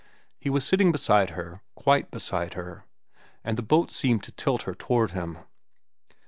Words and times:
He 0.39 0.49
was 0.49 0.65
sitting 0.65 0.91
beside 0.91 1.29
her, 1.29 1.61
quite 1.75 2.09
beside 2.09 2.55
her, 2.55 2.85
and 3.43 3.55
the 3.55 3.61
boat 3.61 3.91
seemed 3.91 4.23
to 4.23 4.31
tilt 4.31 4.63
her 4.63 4.73
toward 4.73 5.11
him. 5.11 5.37